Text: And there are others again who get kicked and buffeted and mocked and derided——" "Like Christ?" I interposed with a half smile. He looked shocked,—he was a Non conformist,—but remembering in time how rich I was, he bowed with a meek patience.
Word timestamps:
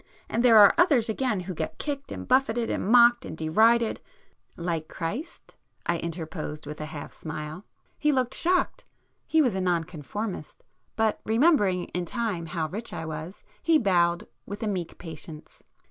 And 0.27 0.43
there 0.43 0.57
are 0.57 0.73
others 0.79 1.09
again 1.09 1.41
who 1.41 1.53
get 1.53 1.77
kicked 1.77 2.11
and 2.11 2.27
buffeted 2.27 2.71
and 2.71 2.87
mocked 2.87 3.23
and 3.23 3.37
derided——" 3.37 4.01
"Like 4.57 4.87
Christ?" 4.87 5.53
I 5.85 5.99
interposed 5.99 6.65
with 6.65 6.81
a 6.81 6.87
half 6.87 7.13
smile. 7.13 7.65
He 7.99 8.11
looked 8.11 8.33
shocked,—he 8.33 9.43
was 9.43 9.53
a 9.53 9.61
Non 9.61 9.83
conformist,—but 9.83 11.21
remembering 11.23 11.83
in 11.93 12.05
time 12.05 12.47
how 12.47 12.67
rich 12.69 12.91
I 12.93 13.05
was, 13.05 13.43
he 13.61 13.77
bowed 13.77 14.25
with 14.47 14.63
a 14.63 14.67
meek 14.67 14.97
patience. 14.97 15.61